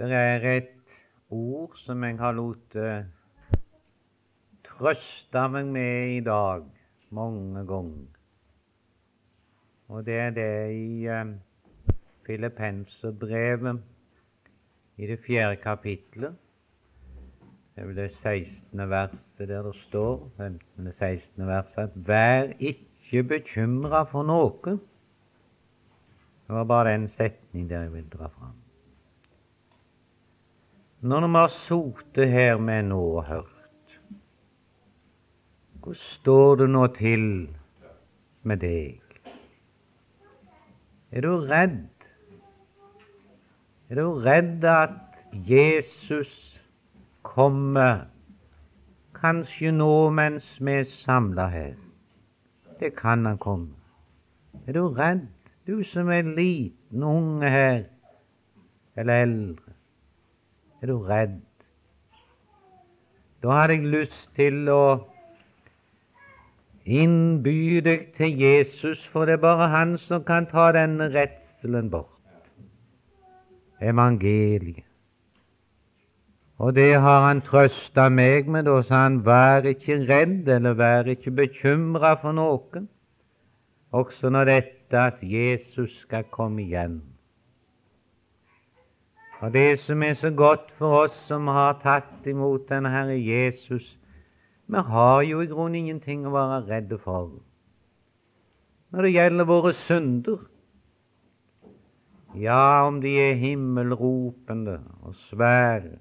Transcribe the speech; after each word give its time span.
Det 0.00 0.12
er 0.16 0.44
et 0.48 0.68
ord 1.28 1.74
som 1.76 2.04
jeg 2.04 2.16
har 2.16 2.32
latt 2.32 2.76
trøste 4.64 5.42
meg 5.52 5.66
med 5.74 6.12
i 6.14 6.20
dag 6.24 6.62
mange 7.12 7.64
ganger. 7.68 8.06
Og 9.92 10.06
det 10.06 10.16
er 10.22 10.30
det 10.30 10.46
i 10.72 11.04
uh, 11.12 11.34
Filippenserbrevet 12.24 13.82
i 14.96 15.10
det 15.10 15.18
fjerde 15.26 15.60
kapitlet. 15.60 16.32
Det 17.74 17.84
er 17.84 17.90
vel 17.90 18.00
det 18.00 18.08
16. 18.12 18.88
verset 18.88 19.20
der 19.38 19.62
det 19.68 19.74
står, 19.82 20.30
15. 20.38 20.92
16. 20.98 21.46
verset, 21.46 21.78
at 21.78 22.08
vær 22.08 22.56
ikke 22.56 23.22
bekymra 23.34 24.06
for 24.08 24.24
noe. 24.24 24.78
Det 26.48 26.56
var 26.56 26.64
bare 26.64 26.92
den 26.92 27.08
setning 27.08 27.68
der 27.68 27.84
jeg 27.84 27.92
vil 27.98 28.10
dra 28.16 28.32
fram. 28.32 28.69
Når 31.02 31.26
vi 31.26 31.32
har 31.32 31.48
sittet 31.48 32.28
her 32.28 32.58
med 32.58 32.82
nå 32.90 33.00
og 33.00 33.24
hørt, 33.24 34.00
hvordan 35.80 35.96
står 35.96 36.56
det 36.60 36.66
nå 36.70 36.82
til 36.92 37.24
med 38.42 38.60
deg? 38.60 39.00
Er 41.10 41.24
du 41.24 41.46
redd? 41.48 42.04
Er 43.88 44.02
du 44.02 44.20
redd 44.26 44.68
at 44.68 45.16
Jesus 45.48 46.60
kommer 47.24 48.04
kanskje 49.16 49.72
nå 49.72 50.10
mens 50.12 50.52
vi 50.60 50.76
er 50.82 50.86
samla 51.00 51.48
her? 51.48 51.74
Det 52.76 52.92
kan 53.00 53.24
han 53.24 53.40
komme. 53.40 53.72
Er 54.66 54.76
du 54.76 54.84
redd, 55.00 55.28
du 55.66 55.80
som 55.80 56.12
er 56.12 56.28
liten 56.28 57.02
unge 57.02 57.50
her, 57.50 57.84
eller 58.96 59.24
eldre? 59.24 59.79
Er 60.82 60.86
du 60.86 60.98
redd? 61.04 61.40
Da 63.42 63.56
hadde 63.56 63.76
jeg 63.76 63.88
lyst 63.92 64.28
til 64.36 64.68
å 64.72 64.82
innby 66.84 67.80
deg 67.84 68.10
til 68.16 68.40
Jesus, 68.40 69.02
for 69.12 69.28
det 69.28 69.38
er 69.38 69.42
bare 69.44 69.68
han 69.72 69.96
som 70.00 70.24
kan 70.24 70.48
ta 70.48 70.70
denne 70.76 71.10
redselen 71.12 71.90
bort. 71.92 72.16
Evangeliet. 73.80 74.84
Og 76.60 76.74
det 76.76 77.00
har 77.00 77.22
han 77.24 77.40
trøsta 77.40 78.10
meg 78.12 78.48
med. 78.48 78.66
Da 78.68 78.82
sa 78.84 79.04
han, 79.06 79.22
vær 79.24 79.64
ikke 79.68 80.02
redd, 80.04 80.48
eller 80.48 80.76
vær 80.76 81.08
ikke 81.08 81.32
bekymra 81.32 82.18
for 82.20 82.36
noen, 82.36 82.88
også 83.96 84.28
når 84.28 84.50
dette 84.50 85.00
at 85.00 85.22
Jesus 85.24 85.94
skal 86.02 86.28
komme 86.28 86.66
igjen. 86.66 87.00
Og 89.40 89.52
det 89.52 89.78
som 89.80 90.02
er 90.02 90.14
så 90.14 90.30
godt 90.30 90.72
for 90.76 91.04
oss 91.04 91.16
som 91.28 91.48
har 91.48 91.78
tatt 91.80 92.26
imot 92.28 92.68
den 92.68 92.84
Herre 92.84 93.16
Jesus, 93.16 93.96
vi 94.68 94.82
har 94.86 95.22
jo 95.24 95.40
i 95.40 95.48
grunnen 95.48 95.78
ingenting 95.80 96.26
å 96.28 96.34
være 96.34 96.66
redde 96.68 96.98
for 97.00 97.30
når 98.90 99.06
det 99.06 99.10
gjelder 99.14 99.46
våre 99.46 99.70
synder. 99.86 100.38
Ja, 102.34 102.86
om 102.86 103.00
de 103.02 103.12
er 103.22 103.38
himmelropende 103.38 104.80
og 105.02 105.14
svære, 105.28 105.98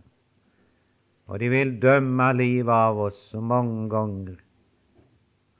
og 1.29 1.39
de 1.41 1.49
vil 1.53 1.75
dømme 1.81 2.31
livet 2.33 2.73
av 2.73 3.01
oss 3.09 3.17
så 3.31 3.41
mange 3.41 3.87
ganger, 3.93 4.37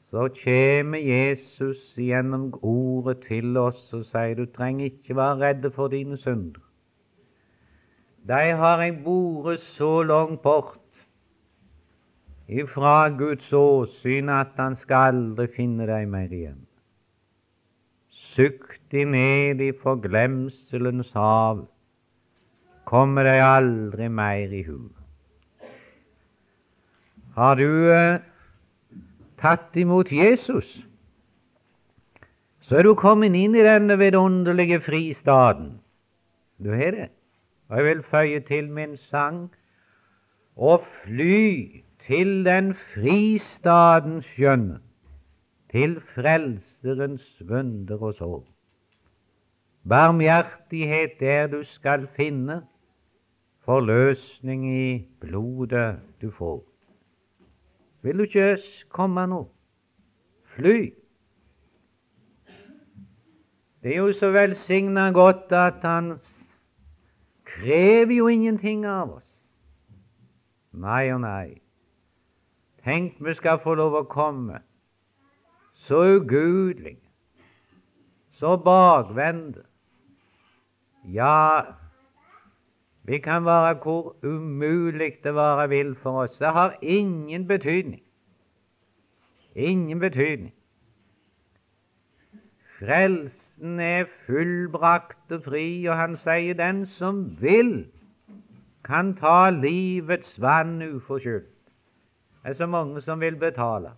så 0.09 0.25
kommer 0.41 0.97
Jesus 0.97 1.83
gjennom 1.97 2.49
ordet 2.65 3.19
til 3.27 3.57
oss 3.61 3.81
og 3.93 4.07
sier 4.09 4.33
du 4.37 4.47
trenger 4.49 4.89
ikke 4.89 5.17
være 5.17 5.37
redde 5.43 5.71
for 5.73 5.93
dine 5.93 6.17
synder. 6.17 6.61
De 8.29 8.41
har 8.61 8.81
eg 8.85 8.99
vore 9.05 9.55
så 9.73 10.03
langt 10.05 10.43
bort 10.43 10.77
ifra 12.49 13.09
Guds 13.13 13.49
åsyn 13.53 14.29
at 14.33 14.57
han 14.57 14.75
skal 14.77 15.13
aldri 15.13 15.47
finne 15.53 15.85
deg 15.89 16.05
mer 16.09 16.29
igjen. 16.33 16.61
Sukk 18.33 18.77
ned 18.93 19.61
i 19.61 19.71
forglemselens 19.73 21.11
hav, 21.17 21.65
kommer 22.89 23.25
deg 23.25 23.41
aldri 23.45 24.09
mer 24.09 24.53
i 24.53 24.63
hu. 24.65 24.79
Har 27.37 27.57
du 27.57 27.89
eh, 27.93 28.21
tatt 29.41 29.77
imot 29.77 30.11
Jesus, 30.11 30.71
så 32.65 32.79
er 32.79 32.85
du 32.85 32.95
kommet 32.97 33.33
inn 33.37 33.57
i 33.57 33.65
denne 33.65 33.97
vidunderlige 33.97 34.81
fristaden. 34.85 35.79
Du 36.61 36.73
har 36.73 36.97
det. 36.97 37.09
Og 37.69 37.77
jeg 37.77 37.85
vil 37.85 38.03
føye 38.03 38.39
til 38.39 38.69
min 38.69 38.97
sang 38.97 39.51
og 40.55 40.83
fly 41.03 41.81
til 42.05 42.45
den 42.45 42.73
fristaden 42.73 44.21
skjønne, 44.21 44.79
til 45.71 45.99
Frelserens 46.15 47.27
vunder 47.45 48.01
og 48.01 48.13
sår. 48.13 48.47
Barmhjertighet 49.89 51.19
der 51.19 51.47
du 51.47 51.63
skal 51.63 52.07
finne, 52.15 52.63
forløsning 53.65 54.65
i 54.73 55.07
blodet 55.21 55.99
du 56.21 56.31
får. 56.31 56.63
Vil 58.01 58.17
du 58.17 58.23
ikke 58.23 58.57
komme 58.89 59.27
nå? 59.27 59.43
Fly! 60.55 60.89
Det 63.83 63.93
er 63.93 63.97
jo 63.97 64.13
så 64.13 64.31
velsigna 64.31 65.11
godt 65.11 65.51
at 65.51 65.83
Hans 65.83 66.38
krever 67.59 68.15
jo 68.15 68.27
ingenting 68.27 68.85
av 68.87 69.17
oss. 69.17 69.27
Nei 70.71 71.09
og 71.13 71.21
nei. 71.21 71.59
Tenk 72.85 73.19
vi 73.19 73.33
skal 73.35 73.59
få 73.63 73.75
lov 73.75 73.97
å 73.99 74.07
komme 74.09 74.61
så 75.87 76.03
ugudelige, 76.19 77.01
så 78.39 78.55
bakvendte. 78.61 79.63
Ja, 81.09 81.75
vi 83.07 83.17
kan 83.23 83.45
være 83.45 83.73
hvor 83.83 84.15
umulig 84.23 85.15
det 85.23 85.33
være 85.35 85.69
vil 85.69 85.95
for 85.95 86.23
oss. 86.23 86.37
Det 86.37 86.51
har 86.53 86.77
ingen 86.81 87.47
betydning. 87.47 88.03
Ingen 89.55 89.99
betydning. 89.99 90.53
Frelsen 92.79 93.79
er 93.79 94.05
fullbrakt 94.25 95.31
og 95.35 95.43
fri, 95.43 95.85
og 95.91 95.97
han 95.99 96.13
sier 96.17 96.55
den 96.55 96.85
som 96.95 97.25
vil, 97.41 97.89
kan 98.87 99.11
ta 99.19 99.49
livets 99.51 100.37
vann 100.41 100.77
uforskyldt. 100.85 101.55
Det 102.39 102.53
er 102.53 102.53
så 102.53 102.65
mange 102.71 103.01
som 103.03 103.19
vil 103.19 103.35
betale. 103.35 103.91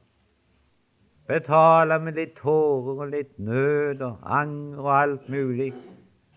Betale 1.30 2.00
med 2.02 2.18
litt 2.18 2.34
tårer 2.42 3.04
og 3.06 3.12
litt 3.12 3.38
nød 3.40 4.02
og 4.02 4.26
anger 4.26 4.80
og 4.82 4.90
alt 4.96 5.30
mulig, 5.30 5.74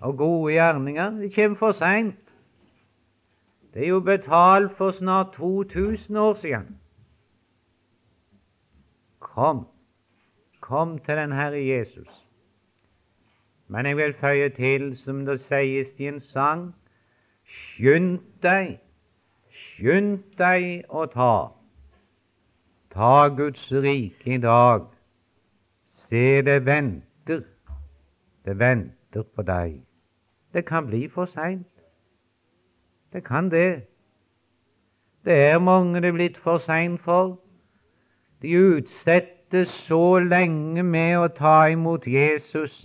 og 0.04 0.19
gode 0.21 0.53
gjerninger. 0.53 1.16
Det 1.22 1.33
kommer 1.34 1.59
for 1.59 1.72
seint. 1.72 2.21
Det 3.75 3.83
er 3.83 3.88
jo 3.88 4.00
betalt 4.04 4.77
for 4.77 4.93
snart 4.93 5.33
2000 5.33 6.16
år 6.16 6.34
siden. 6.34 6.77
Kom, 9.19 9.65
kom 10.60 10.99
til 10.99 11.16
den 11.16 11.33
Herre 11.33 11.65
Jesus. 11.66 12.23
Men 13.69 13.86
jeg 13.86 13.97
vil 13.97 14.14
føye 14.14 14.48
til, 14.48 14.97
som 14.97 15.26
det 15.26 15.41
sies 15.41 15.94
i 15.98 16.08
en 16.08 16.20
sang, 16.20 16.75
skynd 17.44 18.19
deg, 18.42 18.78
skynd 19.48 20.19
deg 20.38 20.84
å 20.91 21.06
ta. 21.12 21.34
Ta 22.94 23.28
Guds 23.28 23.70
rike 23.72 24.36
i 24.36 24.38
dag. 24.38 24.86
Se, 25.86 26.42
det 26.42 26.60
venter, 26.66 27.42
det 28.44 28.59
venter 28.59 29.22
på 29.22 29.42
deg. 29.42 29.80
Det 30.54 30.66
kan 30.68 30.86
bli 30.86 31.09
for 31.09 31.27
seint. 31.27 31.66
Det 33.12 33.24
kan 33.24 33.50
det. 33.50 33.86
Det 35.24 35.34
er 35.48 35.59
mange 35.59 36.00
det 36.00 36.09
er 36.09 36.18
blitt 36.18 36.36
for 36.36 36.59
seint 36.59 37.00
for. 37.00 37.39
De 38.42 38.53
utsettes 38.53 39.71
så 39.86 40.18
lenge 40.18 40.83
med 40.83 41.16
å 41.18 41.28
ta 41.33 41.65
imot 41.72 42.06
Jesus 42.06 42.84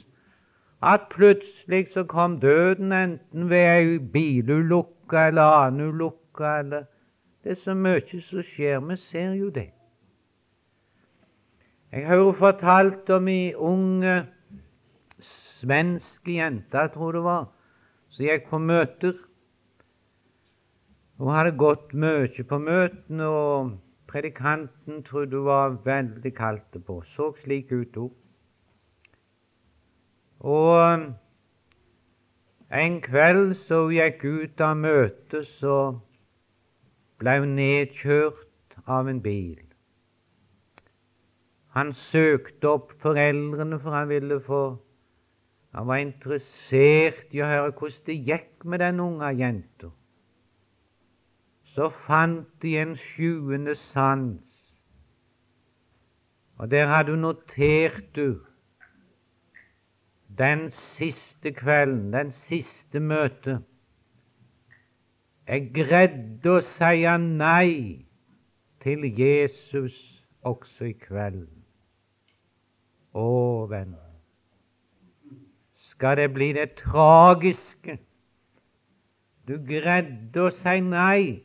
at 0.81 1.01
plutselig 1.09 1.87
så 1.93 2.03
kom 2.03 2.39
døden 2.39 2.91
enten 2.91 3.49
ved 3.49 3.65
ei 3.65 3.97
bilulykke 3.99 5.27
eller 5.27 5.41
annen 5.41 5.89
ulykke 5.89 6.59
eller 6.59 6.83
Det 7.43 7.51
er 7.51 7.55
så 7.55 7.73
mye 7.73 8.21
som 8.21 8.43
skjer. 8.43 8.79
Vi 8.79 8.95
ser 8.95 9.33
jo 9.33 9.49
det. 9.49 9.69
Jeg 11.91 12.07
har 12.07 12.15
jo 12.15 12.31
fortalt 12.31 13.09
om 13.09 13.27
ei 13.27 13.53
unge 13.55 14.25
svensk 15.19 16.27
jente, 16.27 16.83
tror 16.93 17.11
det 17.11 17.23
var, 17.23 17.47
som 18.09 18.25
gikk 18.25 18.49
på 18.49 18.59
møter. 18.59 19.15
Hun 21.17 21.31
hadde 21.33 21.55
gått 21.57 21.93
mye 21.93 22.45
på 22.51 22.59
møtene, 22.59 23.25
og 23.25 23.71
predikanten 24.07 25.03
trodde 25.03 25.37
hun 25.37 25.45
var 25.45 25.79
veldig 25.85 26.33
kalt 26.35 26.77
på. 26.85 27.01
Så 27.15 27.33
slik 27.41 27.71
ut, 27.71 27.95
hun. 27.95 28.11
Og 30.39 31.15
En 32.69 32.99
kveld 33.01 33.55
så 33.65 33.87
gikk 33.89 34.21
ut 34.23 34.61
av 34.61 34.75
møtet, 34.77 35.47
så 35.57 35.97
ble 37.17 37.33
hun 37.41 37.55
nedkjørt 37.57 38.75
av 38.85 39.09
en 39.09 39.21
bil. 39.25 39.57
Han 41.73 41.95
søkte 41.97 42.69
opp 42.69 42.93
foreldrene, 43.01 43.79
for 43.81 43.97
han 43.97 44.09
ville 44.09 44.37
få 44.45 44.61
Han 45.73 45.85
var 45.85 45.99
interessert 46.01 47.29
i 47.29 47.43
å 47.45 47.49
høre 47.49 47.73
hvordan 47.77 48.05
det 48.07 48.15
gikk 48.25 48.63
med 48.65 48.81
den 48.81 48.99
unge 49.03 49.27
jenta. 49.37 49.91
Så 51.75 51.91
fant 52.07 52.47
de 52.63 52.71
en 52.81 52.95
sjuende 52.97 53.75
sans, 53.77 54.55
og 56.57 56.71
der 56.71 56.89
hadde 56.89 57.13
hun 57.13 57.21
notert 57.21 58.09
du 58.17 58.48
den 60.39 60.69
siste 60.71 61.51
kvelden, 61.51 62.13
den 62.13 62.31
siste 62.31 62.99
møtet. 62.99 63.63
Jeg 65.49 65.71
greide 65.73 66.51
å 66.53 66.59
si 66.61 67.03
nei 67.25 68.05
til 68.83 69.07
Jesus 69.17 69.95
også 70.45 70.91
i 70.91 70.93
kveld. 71.01 71.47
Å, 73.17 73.25
venn, 73.67 73.95
skal 75.89 76.21
det 76.21 76.29
bli 76.33 76.51
det 76.55 76.69
tragiske? 76.79 77.97
Du 79.49 79.57
greide 79.65 80.45
å 80.45 80.53
si 80.53 80.77
nei. 80.85 81.41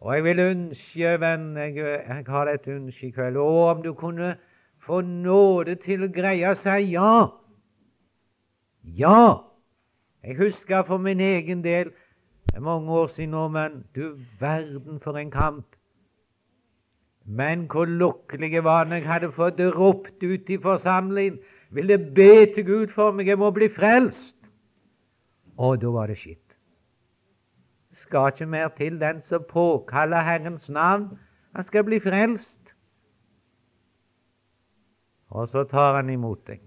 Og 0.00 0.16
jeg 0.16 0.24
vil 0.24 0.40
ønske, 0.40 1.12
venn, 1.20 1.52
jeg, 1.60 1.76
jeg 1.76 2.24
har 2.26 2.50
et 2.50 2.66
ønske 2.68 3.12
i 3.12 3.14
kveld, 3.14 3.38
å, 3.40 3.70
om 3.70 3.84
du 3.84 3.92
kunne 3.96 4.34
få 4.84 5.00
nåde 5.00 5.76
til 5.80 6.04
å 6.04 6.12
greie 6.12 6.50
å 6.50 6.58
si 6.58 6.78
ja. 6.92 7.16
Ja! 8.84 9.20
Jeg 10.24 10.38
husker 10.38 10.84
for 10.88 10.98
min 10.98 11.20
egen 11.20 11.62
del 11.64 11.92
det 12.54 12.60
er 12.60 12.62
mange 12.62 12.92
år 12.92 13.08
siden 13.10 13.32
nå, 13.34 13.48
men 13.48 13.80
du 13.96 14.14
verden 14.38 15.00
for 15.02 15.18
en 15.18 15.30
kamp. 15.30 15.66
Men 17.24 17.64
hvor 17.66 17.84
lukkelig 17.84 18.64
var 18.64 18.84
når 18.84 18.96
jeg 18.96 19.08
hadde 19.08 19.30
fått 19.34 19.60
ropt 19.74 20.22
ut 20.22 20.50
i 20.50 20.58
forsamlingen 20.62 21.40
ville 21.74 21.98
be 21.98 22.46
til 22.54 22.64
Gud 22.64 22.92
for 22.94 23.10
meg, 23.10 23.26
jeg 23.26 23.40
må 23.42 23.50
bli 23.50 23.66
frelst. 23.74 24.36
Og 25.58 25.80
da 25.82 25.90
var 25.90 26.06
det 26.06 26.18
skitt. 26.20 26.54
Skal 28.04 28.30
ikke 28.30 28.46
mer 28.46 28.68
til 28.78 29.00
den 29.00 29.22
som 29.26 29.42
påkaller 29.48 30.22
Herrens 30.22 30.70
navn, 30.70 31.18
han 31.56 31.64
skal 31.66 31.84
bli 31.90 31.98
frelst 32.00 32.63
og 35.34 35.48
så 35.48 35.64
tar 35.64 35.96
han 35.96 36.10
imot 36.10 36.46
deg. 36.46 36.60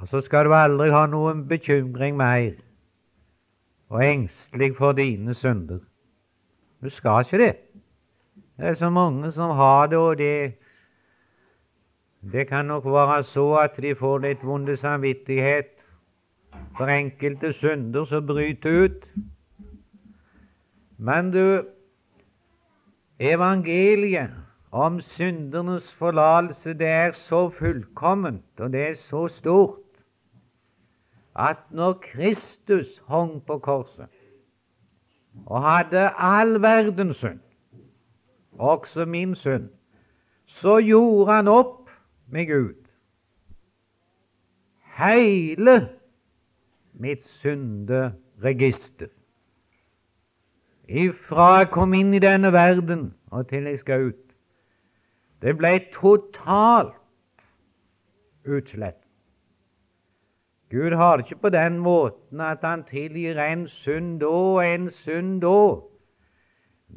Og 0.00 0.08
så 0.08 0.20
skal 0.24 0.48
du 0.48 0.54
aldri 0.56 0.90
ha 0.92 1.06
noen 1.08 1.46
bekymring 1.48 2.16
mer 2.16 2.52
og 3.90 4.04
engstelig 4.04 4.74
for 4.76 4.92
dine 4.96 5.34
synder. 5.34 5.80
Du 6.80 6.88
skal 6.88 7.24
ikke 7.24 7.38
det. 7.38 7.54
Det 8.56 8.68
er 8.68 8.74
så 8.74 8.90
mange 8.90 9.32
som 9.32 9.56
har 9.56 9.86
det, 9.86 9.98
og 9.98 10.18
det 10.18 10.54
Det 12.32 12.48
kan 12.48 12.64
nok 12.64 12.84
være 12.84 13.22
så 13.22 13.54
at 13.54 13.76
de 13.82 13.94
får 13.94 14.18
litt 14.18 14.42
vond 14.44 14.76
samvittighet 14.76 15.70
for 16.76 16.86
enkelte 16.86 17.52
synder 17.52 18.04
som 18.04 18.26
bryter 18.26 18.84
ut. 18.84 19.08
Men 20.98 21.30
du, 21.30 21.64
evangeliet 23.18 24.30
om 24.70 25.00
syndernes 25.00 25.94
forlatelse, 25.94 26.74
det 26.78 26.86
er 26.86 27.12
så 27.12 27.48
fullkomment, 27.50 28.60
og 28.60 28.72
det 28.72 28.80
er 28.88 28.94
så 28.94 29.28
stort, 29.28 29.78
at 31.36 31.58
når 31.70 31.92
Kristus 31.92 33.02
hang 33.08 33.42
på 33.46 33.58
korset 33.58 34.06
og 35.46 35.62
hadde 35.62 36.10
all 36.18 36.62
verdens 36.62 37.16
synd, 37.16 37.40
også 38.58 39.04
min 39.04 39.34
synd, 39.34 39.68
så 40.46 40.80
gjorde 40.80 41.32
han 41.32 41.48
opp 41.48 41.90
med 42.26 42.46
Gud 42.46 42.80
hele 45.00 45.88
mitt 46.92 47.24
synderegister. 47.24 49.08
Ifra 50.90 51.46
jeg 51.60 51.70
kom 51.70 51.94
inn 51.94 52.14
i 52.14 52.22
denne 52.22 52.50
verden 52.52 53.12
og 53.30 53.46
til 53.48 53.68
jeg 53.70 53.78
skal 53.78 54.10
ut. 54.10 54.29
Det 55.40 55.56
ble 55.56 55.78
totalt 55.94 56.96
utslett. 58.44 58.98
Gud 60.70 60.92
har 60.92 61.16
det 61.16 61.26
ikke 61.26 61.40
på 61.42 61.50
den 61.50 61.78
måten 61.82 62.40
at 62.40 62.62
han 62.62 62.84
tilgir 62.86 63.40
en 63.42 63.64
synd 63.68 64.20
da 64.20 64.28
og 64.30 64.60
en 64.62 64.90
synd 65.02 65.40
da. 65.42 65.62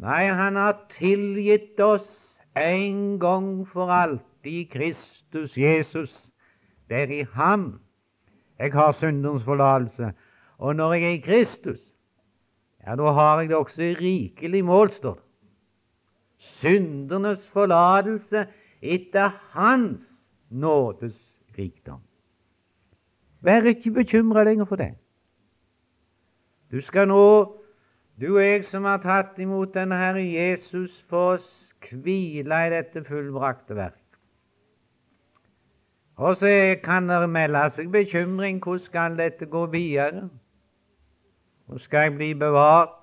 Nei, 0.04 0.28
han 0.30 0.60
har 0.60 0.84
tilgitt 0.94 1.80
oss 1.82 2.10
en 2.58 3.18
gang 3.20 3.64
for 3.70 3.90
alltid 3.90 4.52
i 4.52 4.68
Kristus 4.70 5.58
Jesus. 5.58 6.14
Det 6.90 7.06
er 7.06 7.16
i 7.22 7.26
ham 7.34 7.80
jeg 8.60 8.74
har 8.74 8.92
syndens 9.00 9.44
forlatelse. 9.44 10.14
Og 10.58 10.76
når 10.76 10.94
jeg 10.94 11.04
er 11.04 11.18
i 11.18 11.24
Kristus, 11.26 11.82
ja, 12.86 12.96
da 12.96 13.12
har 13.12 13.40
jeg 13.40 13.50
det 13.50 13.58
også 13.58 13.96
rikelig 14.00 14.66
mål, 14.66 14.92
står 14.92 15.14
det 15.14 15.33
syndernes 16.60 17.44
forlatelse 17.54 18.46
etter 18.82 19.32
Hans 19.54 20.02
nådes 20.50 21.20
rikdom. 21.58 22.02
Vær 23.42 23.68
ikke 23.68 23.92
bekymra 23.92 24.44
lenger 24.44 24.66
for 24.66 24.76
det. 24.76 24.94
Du 26.72 26.82
skal 26.82 27.08
nå, 27.08 27.26
du 28.22 28.36
og 28.36 28.44
jeg 28.44 28.64
som 28.66 28.88
har 28.88 29.02
tatt 29.04 29.40
imot 29.40 29.74
denne 29.76 29.98
Herre 30.00 30.24
Jesus, 30.24 31.02
få 31.10 31.38
hvile 31.92 32.60
i 32.68 32.72
dette 32.72 33.04
fullbrakte 33.04 33.76
verk. 33.76 34.00
Og 36.16 36.38
så 36.38 36.76
kan 36.84 37.10
det 37.10 37.30
melde 37.30 37.70
seg 37.76 37.92
bekymring. 37.92 38.62
Hvordan 38.64 38.86
skal 38.86 39.18
dette 39.18 39.46
gå 39.46 39.66
videre? 39.66 40.30
Hvordan 41.66 41.84
skal 41.84 42.08
jeg 42.08 42.16
bli 42.16 42.34
bevart? 42.34 42.96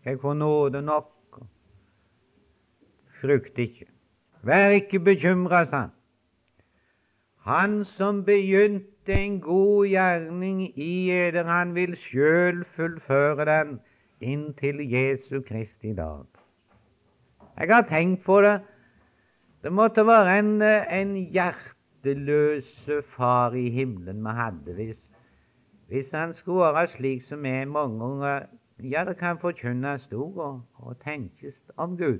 Skal 0.00 0.10
jeg 0.10 0.20
få 0.20 0.32
nåde 0.32 0.82
nok? 0.82 1.11
Frykt 3.22 3.58
ikke. 3.58 3.86
Vær 4.42 4.74
ikke 4.74 4.98
bekymra, 4.98 5.64
sa 5.64 5.84
han. 5.86 5.90
Han 7.46 7.84
som 7.84 8.24
begynte 8.26 9.14
en 9.14 9.40
god 9.40 9.86
gjerning 9.86 10.64
i 10.78 11.10
eder, 11.10 11.46
han 11.46 11.74
vil 11.74 11.94
sjøl 11.98 12.64
fullføre 12.74 13.46
den 13.46 13.78
inntil 14.20 14.82
Jesu 14.90 15.40
Kristi 15.46 15.94
dag. 15.94 16.26
Jeg 17.58 17.74
har 17.74 17.86
tenkt 17.86 18.24
på 18.24 18.40
det. 18.42 18.60
Det 19.62 19.72
måtte 19.72 20.06
være 20.06 20.38
en, 20.38 20.62
en 20.62 21.14
hjerteløse 21.16 23.02
far 23.14 23.54
i 23.54 23.68
himmelen 23.70 24.22
vi 24.24 24.34
hadde 24.34 24.74
hvis, 24.74 24.98
hvis 25.88 26.10
han 26.10 26.34
skulle 26.34 26.74
være 26.74 26.88
slik 26.96 27.22
som 27.22 27.42
vi 27.42 27.64
mange 27.64 27.98
ganger 28.02 28.46
ja, 28.82 29.04
det 29.04 29.16
kan 29.18 29.38
forkynnes 29.38 30.08
ord 30.12 30.36
og, 30.36 30.62
og 30.74 30.96
tenkes 31.04 31.54
om 31.76 31.96
Gud 31.96 32.18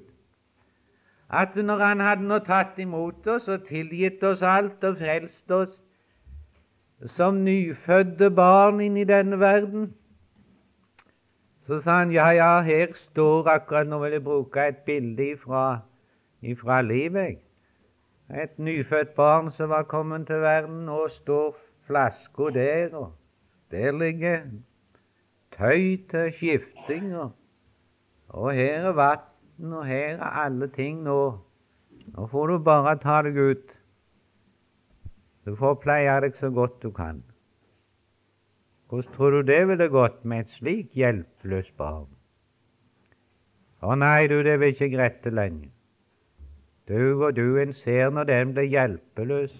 at 1.32 1.56
når 1.56 1.78
Han 1.78 2.00
hadde 2.00 2.28
nå 2.28 2.38
tatt 2.44 2.78
imot 2.78 3.26
oss 3.26 3.48
og 3.48 3.64
tilgitt 3.68 4.22
oss 4.24 4.42
alt 4.44 4.84
og 4.84 4.98
frelst 5.00 5.50
oss 5.50 5.78
som 7.16 7.40
nyfødte 7.44 8.28
barn 8.30 8.80
inn 8.84 8.96
i 9.00 9.06
denne 9.08 9.38
verden, 9.40 9.88
så 11.66 11.80
sa 11.80 12.02
han 12.02 12.12
ja, 12.12 12.28
ja, 12.36 12.60
her 12.66 12.92
står 12.94 13.48
akkurat 13.48 13.88
Nå 13.88 13.98
vil 14.02 14.12
jeg 14.12 14.24
bruke 14.24 14.66
et 14.68 14.84
bilde 14.86 15.30
ifra, 15.32 15.80
ifra 16.42 16.80
livet. 16.82 17.38
Et 18.30 18.58
nyfødt 18.58 19.14
barn 19.16 19.50
som 19.50 19.70
var 19.70 19.82
kommet 19.82 20.26
til 20.26 20.40
verden, 20.42 20.88
og 20.88 21.10
står 21.10 21.56
flaska 21.86 22.50
der, 22.54 22.94
og 22.94 23.12
der 23.70 23.92
ligger 23.92 24.40
tøy 25.58 25.98
til 26.10 26.32
skifting, 26.32 27.16
og, 27.16 27.30
og 28.28 28.52
her 28.52 28.88
er 28.88 28.92
vann 28.92 29.31
og 29.60 29.86
her 29.86 30.16
er 30.16 30.38
alle 30.44 30.68
ting 30.68 31.02
nå. 31.02 31.18
Nå 32.16 32.26
får 32.26 32.46
du 32.46 32.58
bare 32.58 32.96
ta 33.02 33.20
deg 33.22 33.36
ut. 33.36 33.76
Du 35.46 35.54
får 35.56 35.74
pleie 35.82 36.20
deg 36.24 36.34
så 36.38 36.50
godt 36.50 36.82
du 36.82 36.90
kan. 36.90 37.22
Hvordan 38.88 39.12
tror 39.14 39.30
du 39.30 39.42
det 39.42 39.68
ville 39.68 39.88
gått 39.88 40.24
med 40.24 40.40
et 40.44 40.50
slik 40.58 40.90
hjelpeløst 40.94 41.76
barn? 41.76 42.10
Å 43.82 43.94
nei, 43.98 44.26
du, 44.30 44.42
det 44.46 44.58
vil 44.60 44.74
ikke 44.74 44.92
grette 44.92 45.30
lenge. 45.32 45.70
Du 46.86 47.24
og 47.24 47.34
du, 47.34 47.56
en 47.58 47.72
ser 47.72 48.10
når 48.10 48.28
den 48.28 48.52
blir 48.54 48.68
hjelpeløs. 48.70 49.54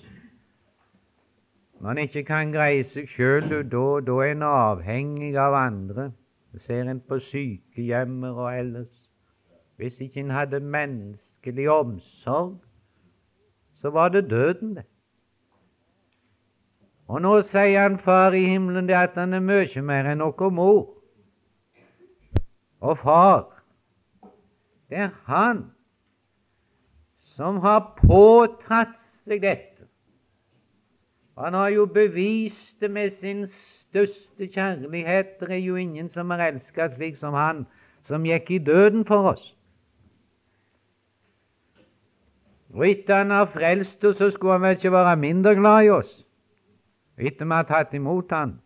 Når 1.81 1.91
en 1.91 2.03
ikke 2.05 2.23
kan 2.29 2.53
greie 2.55 2.85
seg 2.87 3.09
sjøl, 3.11 3.49
da, 3.51 3.85
da 4.07 4.19
er 4.23 4.35
en 4.37 4.45
avhengig 4.47 5.33
av 5.41 5.57
andre. 5.59 6.11
Du 6.53 6.61
ser 6.63 6.87
en 6.91 7.01
på 7.01 7.19
sykehjemmer 7.31 8.37
og 8.37 8.53
ellers. 8.53 9.02
Hvis 9.83 10.01
ikke 10.01 10.21
en 10.21 10.31
hadde 10.31 10.61
menneskelig 10.61 11.71
omsorg, 11.71 12.61
så 13.81 13.91
var 13.91 14.09
det 14.09 14.31
døden, 14.31 14.77
det. 14.77 14.85
Og 17.11 17.23
nå 17.23 17.33
sier 17.43 17.81
han 17.83 17.97
Far 17.99 18.31
i 18.33 18.45
himmelen 18.47 18.87
det 18.87 18.95
at 18.95 19.17
han 19.19 19.35
er 19.35 19.43
mye 19.43 19.83
mer 19.83 20.07
enn 20.13 20.21
noe 20.23 20.51
mor 20.55 20.85
og 22.79 22.99
far. 23.01 23.49
Det 24.87 25.01
er 25.03 25.11
han 25.27 25.65
som 27.35 27.59
har 27.65 27.81
påtatt 27.99 28.95
seg 29.25 29.43
dette. 29.43 29.89
Han 31.43 31.59
har 31.59 31.73
jo 31.75 31.89
bevist 31.91 32.79
det 32.81 32.91
med 32.91 33.11
sin 33.19 33.49
største 33.51 34.47
kjærlighet. 34.47 35.41
Det 35.41 35.51
er 35.51 35.65
jo 35.65 35.75
ingen 35.75 36.09
som 36.09 36.31
har 36.31 36.47
elsket 36.53 36.95
slik 36.95 37.19
som 37.19 37.35
han, 37.35 37.67
som 38.07 38.23
gikk 38.31 38.51
i 38.51 38.63
døden 38.63 39.03
for 39.11 39.35
oss. 39.35 39.51
Og 42.73 42.87
etter 42.89 43.21
han 43.21 43.31
har 43.35 43.51
frelst 43.53 44.05
oss, 44.05 44.17
så 44.17 44.31
skulle 44.31 44.57
han 44.57 44.65
vel 44.65 44.79
ikke 44.79 44.93
være 44.93 45.17
mindre 45.21 45.55
glad 45.59 45.85
i 45.85 45.91
oss, 45.93 46.13
etter 47.19 47.45
vi 47.45 47.59
har 47.59 47.69
tatt 47.69 47.93
imot 47.95 48.33
han. 48.33 48.57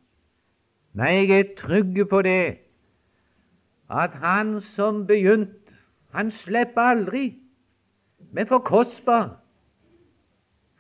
Nei, 0.97 1.13
jeg 1.13 1.41
er 1.41 1.51
trygg 1.59 1.99
på 2.09 2.23
det, 2.25 2.59
at 3.91 4.15
han 4.23 4.61
som 4.75 5.05
begynt, 5.07 5.75
han 6.15 6.31
slipper 6.33 6.95
aldri, 6.95 7.27
men 8.33 8.49
for 8.49 8.65
kostbar. 8.65 9.37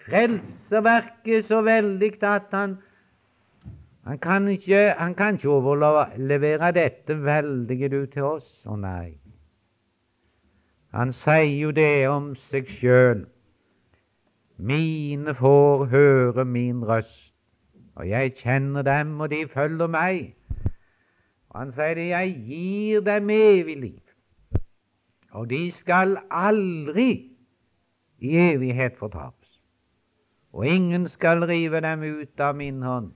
Frelseverket 0.06 1.40
er 1.40 1.46
så 1.46 1.60
veldig 1.66 2.12
at 2.22 2.52
han 2.54 2.78
han 4.06 4.18
kan 4.22 4.48
ikke, 4.48 4.94
ikke 5.34 5.48
overlevere 5.50 6.72
dette 6.72 7.24
veldige 7.24 7.88
du 7.88 8.04
til 8.06 8.22
oss. 8.22 8.46
Å 8.62 8.76
nei. 8.78 9.25
Han 10.96 11.12
sier 11.12 11.58
jo 11.60 11.70
det 11.76 12.08
om 12.08 12.30
seg 12.48 12.70
sjøl. 12.78 13.26
Mine 14.56 15.34
får 15.36 15.82
høre 15.92 16.44
min 16.48 16.78
røst, 16.88 17.34
og 18.00 18.08
jeg 18.08 18.32
kjenner 18.38 18.82
dem, 18.86 19.10
og 19.20 19.28
de 19.28 19.42
følger 19.52 19.90
meg. 19.92 20.30
Og 21.50 21.58
han 21.58 21.74
sier 21.76 21.98
det, 21.98 22.06
jeg 22.14 22.32
gir 22.46 23.04
dem 23.04 23.28
evig 23.34 23.76
liv, 23.82 24.14
og 25.36 25.50
de 25.50 25.60
skal 25.76 26.16
aldri 26.30 27.10
i 28.16 28.32
evighet 28.46 28.96
fortapes. 28.96 29.60
Og 30.56 30.64
ingen 30.66 31.10
skal 31.12 31.44
rive 31.44 31.84
dem 31.84 32.08
ut 32.08 32.40
av 32.40 32.56
min 32.56 32.80
hånd. 32.82 33.12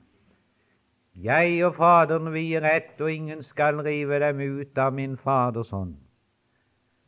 Jeg 1.16 1.56
og 1.64 1.80
Faderen 1.80 2.28
vi 2.36 2.44
er 2.60 2.68
ett, 2.74 3.00
og 3.00 3.08
ingen 3.08 3.42
skal 3.42 3.80
rive 3.88 4.20
dem 4.20 4.44
ut 4.60 4.78
av 4.78 4.92
min 4.92 5.16
Faders 5.16 5.72
hånd. 5.72 5.96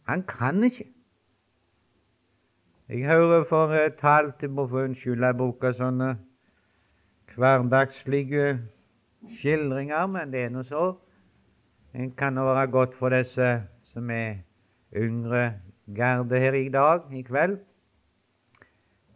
Han 0.09 0.23
kan 0.23 0.65
ikke. 0.65 0.89
Jeg 2.89 3.07
hører 3.07 3.45
for 3.49 3.73
et 3.73 4.01
halvt 4.01 4.43
Jeg 4.43 4.51
må 4.51 4.67
få 4.69 4.85
unnskylde 4.85 5.27
jeg 5.27 5.37
bruker 5.37 5.73
sånne 5.73 6.17
hverdagslige 7.37 8.59
skildringer, 9.39 10.07
men 10.07 10.33
det 10.33 10.45
er 10.45 10.51
nå 10.53 10.63
så. 10.69 10.93
Det 11.93 12.11
kan 12.17 12.37
være 12.37 12.67
godt 12.67 12.95
for 12.99 13.15
disse 13.15 13.63
som 13.93 14.11
er 14.11 14.43
yngre 14.97 15.55
garde 15.97 16.39
her 16.39 16.53
i 16.53 16.69
dag, 16.69 17.01
i 17.13 17.23
kveld. 17.23 17.59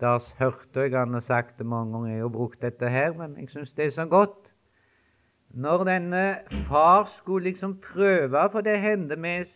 Da 0.01 0.19
hørte 0.39 0.81
jeg 0.81 0.99
han 0.99 1.15
har 1.15 1.21
sagt 1.21 1.59
det 1.59 1.67
mange 1.67 1.93
ganger, 1.93 2.11
jeg 2.13 2.23
har 2.23 2.29
brukt 2.29 2.63
dette 2.63 2.89
her, 2.89 3.13
men 3.13 3.37
jeg 3.41 3.49
syns 3.49 3.73
det 3.73 3.87
er 3.87 3.91
så 3.91 4.05
godt. 4.07 4.53
Når 5.51 5.85
denne 5.85 6.39
far 6.69 7.11
skulle 7.17 7.49
liksom 7.49 7.79
prøve, 7.81 8.49
for 8.53 8.61
det 8.61 8.81
hender 8.81 9.17
med 9.17 9.47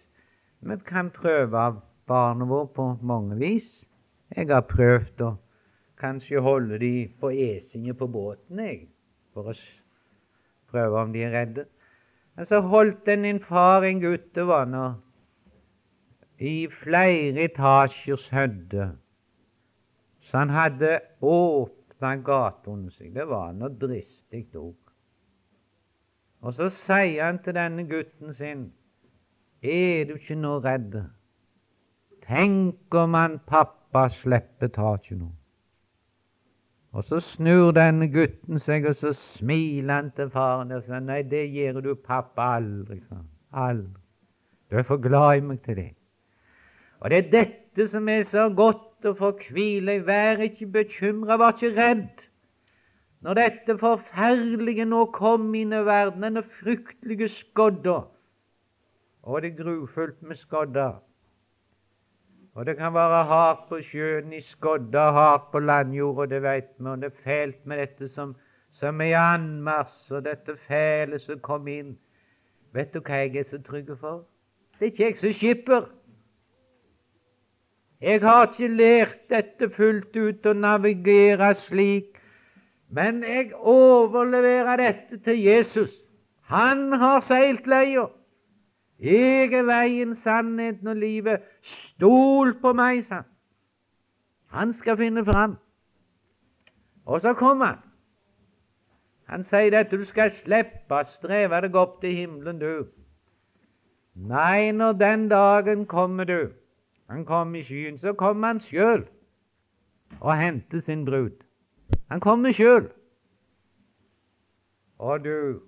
vi 0.61 0.77
kan 0.87 1.11
prøve 1.11 1.59
av 1.59 1.81
barna 2.07 2.45
våre 2.45 2.69
på 2.75 2.87
mange 3.03 3.37
vis. 3.41 3.69
Jeg 4.37 4.51
har 4.51 4.67
prøvd 4.69 5.23
å 5.25 5.35
kanskje 6.01 6.43
holde 6.45 6.79
de 6.81 6.95
på 7.21 7.31
esinget 7.33 7.99
på 7.99 8.09
båten, 8.11 8.61
jeg, 8.61 8.89
for 9.35 9.51
å 9.51 9.55
prøve 10.71 11.05
om 11.05 11.13
de 11.13 11.25
er 11.27 11.35
redde. 11.35 11.67
Men 12.37 12.49
så 12.49 12.61
holdt 12.65 13.09
en 13.09 13.25
en 13.25 13.41
far 13.45 13.85
en 13.85 14.01
gutte 14.01 14.47
var 14.49 14.69
nå, 14.71 14.85
i 16.41 16.69
flere 16.73 17.45
etasjers 17.45 18.29
hødde, 18.33 18.93
så 20.25 20.39
han 20.39 20.53
hadde 20.55 21.01
åpna 21.21 22.15
gata 22.25 22.71
under 22.71 22.95
seg. 22.95 23.11
Det 23.13 23.27
var 23.29 23.53
noe 23.53 23.73
dristig 23.77 24.47
òg. 24.57 24.77
Og 26.41 26.55
så 26.57 26.71
sier 26.87 27.27
han 27.27 27.43
til 27.45 27.59
denne 27.59 27.85
gutten 27.91 28.33
sin 28.39 28.71
er 29.63 30.05
du 30.09 30.15
ikke 30.17 30.39
nå 30.39 30.59
redd? 30.65 30.97
Tenk 32.27 32.95
om 32.95 33.15
han 33.15 33.39
pappa 33.47 34.09
slipper 34.21 34.71
taket 34.73 35.19
nå. 35.19 35.31
Og 36.93 37.05
så 37.07 37.21
snur 37.23 37.71
denne 37.75 38.09
gutten 38.11 38.59
seg, 38.59 38.87
og 38.91 38.97
så 38.99 39.13
smiler 39.15 39.95
han 39.95 40.11
til 40.17 40.31
faren 40.31 40.73
og 40.75 40.83
sier 40.87 41.03
nei, 41.05 41.23
det 41.23 41.45
gjør 41.55 41.81
du 41.85 41.93
pappa 41.95 42.57
aldri. 42.57 42.99
Aldri. 43.53 44.01
Du 44.71 44.79
er 44.79 44.87
for 44.87 45.03
glad 45.03 45.39
i 45.39 45.45
meg 45.47 45.63
til 45.67 45.79
det. 45.79 45.91
Og 47.01 47.11
det 47.11 47.19
er 47.19 47.31
dette 47.31 47.87
som 47.91 48.09
er 48.11 48.25
så 48.29 48.49
godt 48.55 49.07
å 49.07 49.15
få 49.19 49.33
hvile 49.39 49.97
i. 49.99 50.03
Vær 50.07 50.43
ikke 50.45 50.67
bekymra, 50.75 51.39
vær 51.41 51.55
ikke 51.55 51.73
redd. 51.79 52.27
Når 53.21 53.37
dette 53.37 53.77
forferdelige 53.81 54.87
nå 54.89 55.05
kom 55.15 55.51
inn 55.55 55.75
i 55.77 55.83
verden, 55.85 56.25
denne 56.25 56.43
fryktelige 56.61 57.29
skodda, 57.33 58.03
og 59.31 59.43
det 59.43 59.53
er 59.53 59.63
grufullt 59.63 60.23
med 60.23 60.37
skodder. 60.37 60.99
Og 62.55 62.67
det 62.67 62.77
kan 62.77 62.95
være 62.95 63.25
hardt 63.25 63.69
på 63.69 63.79
sjøen 63.83 64.33
i 64.33 64.41
skodder, 64.41 65.13
hardt 65.13 65.51
på 65.53 65.59
landjorda, 65.59 66.27
det 66.35 66.43
veit 66.43 66.71
vi. 66.79 66.87
Og 66.87 66.99
det 66.99 67.13
er 67.13 67.23
fælt 67.25 67.67
med 67.67 67.79
dette 67.79 68.09
som, 68.09 68.35
som 68.73 69.01
er 69.01 69.17
anmarsj, 69.19 70.11
og 70.11 70.25
dette 70.25 70.57
fæle 70.67 71.19
som 71.19 71.39
kom 71.39 71.69
inn. 71.69 71.95
Vet 72.75 72.95
du 72.95 73.01
hva 73.01 73.23
jeg 73.23 73.37
er 73.37 73.47
så 73.47 73.63
trygg 73.63 73.95
for? 74.01 74.25
Det 74.79 74.87
er 74.87 74.93
ikke 74.93 75.05
jeg 75.05 75.19
som 75.19 75.33
skipper. 75.33 75.89
Jeg 78.01 78.21
har 78.21 78.47
ikke 78.47 78.69
lært 78.69 79.19
dette 79.31 79.69
fullt 79.71 80.17
ut 80.17 80.47
å 80.47 80.55
navigere 80.57 81.53
slik, 81.67 82.17
men 82.89 83.23
jeg 83.23 83.53
overleverer 83.55 84.81
dette 84.81 85.19
til 85.25 85.43
Jesus. 85.45 85.93
Han 86.51 86.93
har 86.99 87.21
seilt 87.21 87.69
leia. 87.71 88.09
Jeg 89.01 89.53
er 89.57 89.65
veien, 89.65 90.15
sannheten 90.15 90.89
og 90.93 90.97
livet. 90.97 91.45
Stol 91.63 92.55
på 92.61 92.73
meg, 92.77 93.05
sa 93.09 93.23
han. 93.23 93.29
Han 94.51 94.73
skal 94.75 94.99
finne 94.99 95.25
fram. 95.25 95.57
Og 97.07 97.21
så 97.21 97.35
kommer 97.35 97.67
han. 97.67 97.79
Han 99.31 99.43
sier 99.47 99.79
at 99.79 99.93
du 99.95 100.03
skal 100.05 100.33
slippe 100.35 100.97
å 100.97 101.07
streve 101.07 101.61
deg 101.63 101.77
opp 101.79 102.01
til 102.03 102.17
himmelen, 102.19 102.59
du. 102.59 102.89
Nei, 104.15 104.73
når 104.75 104.99
den 104.99 105.29
dagen 105.31 105.87
kommer, 105.87 106.25
du 106.25 106.53
Han 107.11 107.25
kommer 107.25 107.59
i 107.59 107.65
skyen, 107.65 107.99
så 107.99 108.13
kommer 108.13 108.47
han 108.47 108.61
sjøl 108.61 109.07
og 110.21 110.37
henter 110.39 110.81
sin 110.81 111.05
brud. 111.05 111.43
Han 112.11 112.21
kommer 112.21 112.53
sjøl. 112.53 112.87
Og 114.99 115.25
du, 115.25 115.61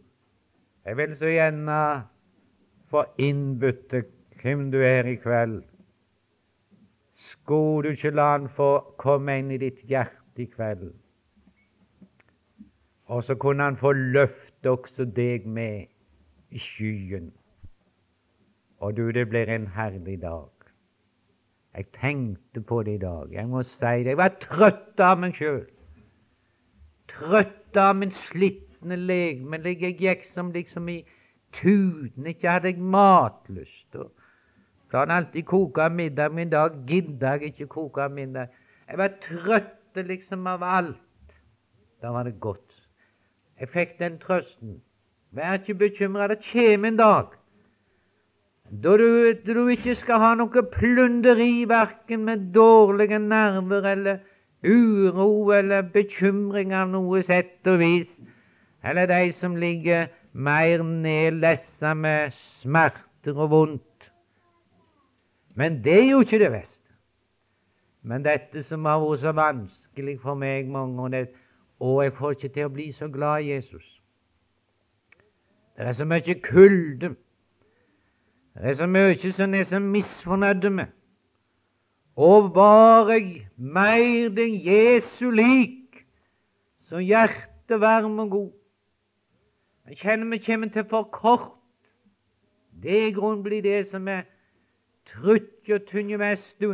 jeg 0.87 0.97
vil 0.97 1.17
så 1.17 1.27
gjerne 1.27 1.79
få 2.93 3.05
innbytte 3.19 4.05
hvem 4.43 4.71
du 4.73 4.81
er 4.85 5.09
i 5.09 5.17
kveld. 5.21 5.63
Skulle 7.23 7.89
du 7.89 7.97
ikke 7.97 8.11
la 8.11 8.33
han 8.33 8.49
få 8.53 8.71
komme 9.01 9.39
inn 9.39 9.53
i 9.55 9.61
ditt 9.63 9.81
hjerte 9.89 10.45
i 10.45 10.49
kveld? 10.51 10.91
Og 13.13 13.25
så 13.25 13.37
kunne 13.37 13.69
han 13.69 13.77
få 13.77 13.93
løfte 13.93 14.71
også 14.71 15.05
deg 15.05 15.47
med 15.47 15.87
i 16.51 16.59
skyen. 16.59 17.31
Og 18.83 18.97
du, 18.97 19.11
det 19.15 19.29
blir 19.31 19.51
en 19.51 19.69
herlig 19.77 20.21
dag. 20.23 20.49
Jeg 21.77 21.87
tenkte 22.01 22.61
på 22.61 22.83
det 22.83 22.95
i 22.95 22.99
dag. 22.99 23.33
Jeg 23.33 23.49
må 23.49 23.63
si 23.63 23.87
det. 24.03 24.07
Jeg 24.13 24.21
var 24.21 24.35
trøtt 24.43 25.01
av 25.01 25.21
meg 25.23 25.37
sjøl. 25.39 25.63
Trøtt 27.09 27.79
av 27.79 27.95
min 27.97 28.13
slitne 28.13 28.99
legeme. 28.99 29.61
Jeg 29.65 29.97
gikk 30.01 30.27
som 30.35 30.51
liksom 30.53 30.91
i 30.93 30.99
tuten. 31.53 32.27
Ikke 32.27 32.51
hadde 32.51 32.73
jeg 32.73 32.79
matlyst. 32.79 33.97
Og 33.97 34.11
han 34.93 35.11
alltid 35.11 35.43
koke 35.49 35.89
middag, 35.91 36.33
men 36.33 36.49
i 36.49 36.51
dag 36.51 36.71
gidder 36.87 37.33
jeg 37.41 37.53
ikke 37.53 37.67
koke 37.67 38.09
middag. 38.09 38.49
Jeg 38.89 38.99
var 38.99 39.13
trøtt 39.25 40.07
liksom 40.07 40.47
av 40.47 40.63
alt. 40.63 41.37
Da 42.03 42.11
var 42.13 42.23
det 42.29 42.41
godt. 42.41 42.89
Jeg 43.61 43.69
fikk 43.69 43.99
den 43.99 44.19
trøsten. 44.19 44.81
Vær 45.33 45.61
ikke 45.61 45.75
bekymra, 45.75 46.27
det 46.29 46.43
kjem 46.45 46.85
en 46.85 46.99
dag 46.99 47.39
da 48.73 48.97
du, 48.97 49.33
du, 49.47 49.67
ikke 49.69 49.93
skal 50.01 50.21
ha 50.23 50.31
noe 50.39 50.63
plunderi, 50.73 51.65
verken 51.69 52.25
med 52.25 52.47
dårlige 52.55 53.19
nerver 53.21 53.85
eller 53.91 54.23
uro 54.65 55.51
eller 55.53 55.83
bekymring 55.93 56.73
av 56.73 56.89
noe 56.89 57.21
sett 57.27 57.69
og 57.69 57.83
vis, 57.83 58.15
eller 58.81 59.11
de 59.11 59.33
som 59.37 59.59
ligger 59.61 60.09
mer 60.33 60.83
nedlessa 60.83 61.95
med 61.95 62.31
smerter 62.61 63.37
og 63.37 63.51
vondt. 63.51 64.13
Men 65.55 65.85
det 65.85 65.99
er 66.01 66.11
jo 66.11 66.21
ikke 66.21 66.39
det 66.39 66.51
beste. 66.51 66.79
Men 68.03 68.25
dette 68.25 68.63
som 68.63 68.85
har 68.85 68.99
vært 68.99 69.21
så 69.23 69.33
vanskelig 69.37 70.17
for 70.23 70.35
meg 70.35 70.71
mange 70.71 70.97
ganger, 70.99 71.27
og 71.81 72.05
jeg 72.05 72.15
får 72.19 72.31
ikke 72.37 72.55
til 72.55 72.67
å 72.67 72.73
bli 72.73 72.89
så 72.93 73.09
glad 73.13 73.43
i 73.43 73.53
Jesus. 73.53 73.85
Det 75.77 75.87
er 75.87 75.93
så 75.93 76.05
mye 76.05 76.35
kulde. 76.43 77.15
Det 78.55 78.71
er 78.71 78.75
så 78.75 78.87
mye 78.87 79.33
som 79.33 79.55
jeg 79.55 79.61
er 79.61 79.71
så 79.71 79.79
misfornøyd 79.81 80.69
med. 80.71 80.91
Og 82.17 82.55
var 82.55 83.09
jeg 83.11 83.47
mer 83.57 84.29
den 84.37 84.59
Jesu 84.67 85.31
lik, 85.31 86.05
så 86.85 87.01
hjertet 87.01 87.81
varm 87.81 88.19
og 88.19 88.31
god. 88.31 88.51
Jeg 89.93 89.99
kjenner 89.99 90.31
vi 90.31 90.39
kommer 90.41 90.69
til 90.73 90.85
for 90.89 91.03
kort. 91.13 91.51
Det 92.83 92.95
er 93.07 93.11
grunnen 93.13 93.43
blir 93.45 93.61
det 93.61 93.91
som 93.91 94.07
er 94.09 94.23
trutt 95.05 95.69
og 95.69 95.83
tynne 95.91 96.17
mest. 96.17 96.55
Du 96.63 96.73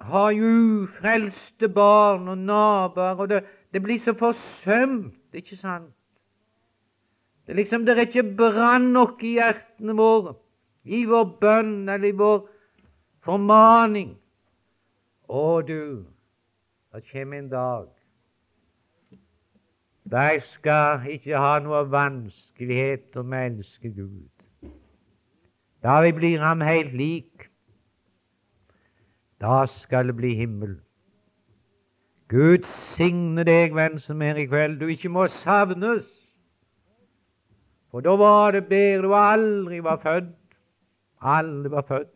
har 0.00 0.30
jo 0.32 0.48
ufrelste 0.48 1.68
barn 1.68 2.28
og 2.32 2.38
naboer, 2.38 3.20
og 3.20 3.28
det, 3.28 3.42
det 3.72 3.82
blir 3.84 4.00
så 4.00 4.14
forsømt, 4.16 5.18
ikke 5.36 5.58
sant? 5.60 5.92
Det 7.44 7.52
er 7.52 7.60
liksom 7.60 7.84
det 7.84 7.98
er 7.98 8.06
ikke 8.06 8.24
brann 8.38 8.88
nok 8.96 9.20
i 9.20 9.34
hjertene 9.36 9.98
våre, 10.00 10.32
i 10.88 11.04
vår 11.04 11.28
bønn 11.40 11.74
eller 11.84 12.08
i 12.08 12.16
vår 12.16 12.40
formaning. 13.28 14.16
Å, 15.28 15.44
du, 15.68 16.00
det 16.96 17.04
kommer 17.12 17.44
en 17.44 17.52
dag 17.52 17.92
da 20.10 20.28
jeg 20.30 20.42
skal 20.52 21.06
ikke 21.10 21.38
ha 21.42 21.58
noe 21.64 21.82
vanskeligheter 21.90 23.26
med 23.26 23.38
å 23.38 23.46
elske 23.50 23.90
Gud. 23.90 24.72
Da 25.82 25.98
vi 26.04 26.12
blir 26.14 26.42
ham 26.42 26.62
helt 26.62 26.94
lik. 26.94 27.48
Da 29.42 29.64
skal 29.82 30.10
det 30.10 30.16
bli 30.16 30.34
himmel. 30.38 30.78
Gud 32.30 32.64
signe 32.96 33.44
deg, 33.46 33.74
venn 33.74 34.00
som 34.02 34.22
er 34.22 34.38
i 34.40 34.46
kveld, 34.48 34.80
du 34.80 34.90
ikke 34.90 35.10
må 35.12 35.28
savnes. 35.42 36.06
For 37.90 38.02
da 38.02 38.16
var 38.18 38.56
det 38.56 38.66
bedre 38.70 39.06
du 39.06 39.14
aldri 39.14 39.78
var 39.84 40.00
født. 40.02 40.34
Aldri 41.22 41.70
var 41.70 41.86
født. 41.86 42.12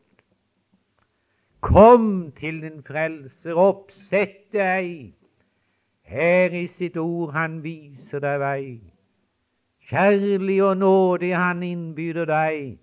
Kom 1.61 2.33
til 2.39 2.63
din 2.63 2.83
frelser, 2.87 3.55
oppsett 3.55 4.49
deg. 4.57 5.13
Her 6.11 6.51
i 6.51 6.67
sitt 6.67 6.97
ord 6.99 7.31
han 7.37 7.61
viser 7.63 8.19
deg 8.25 8.41
vei. 8.43 8.65
Kjærlig 9.91 10.57
og 10.67 10.77
nådig 10.81 11.31
han 11.39 11.63
innbyder 11.63 12.27
deg, 12.27 12.81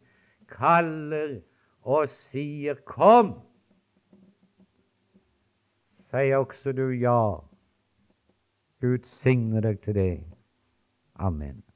kaller 0.48 1.42
og 1.84 2.08
sier 2.32 2.80
kom. 2.88 3.34
Sier 6.08 6.40
også 6.40 6.72
du 6.72 6.88
ja. 6.96 7.20
Gud 8.80 9.04
signe 9.20 9.60
deg 9.64 9.84
til 9.84 10.00
det. 10.00 10.12
Amen. 11.20 11.67